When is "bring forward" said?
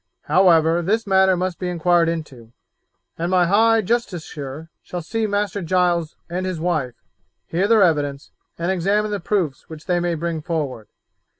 10.15-10.87